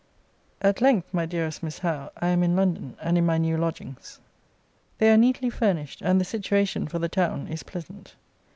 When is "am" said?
2.29-2.41